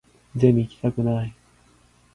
[0.35, 1.35] ゼミ行きたくない